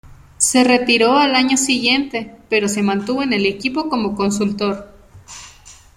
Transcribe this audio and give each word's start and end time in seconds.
Se 0.37 0.63
retiró 0.63 1.15
al 1.19 1.35
año 1.35 1.57
siguiente, 1.57 2.35
pero 2.49 2.67
se 2.67 2.81
mantuvo 2.81 3.21
en 3.21 3.33
el 3.33 3.45
equipo 3.45 3.87
como 3.87 4.15
consultor. 4.15 4.91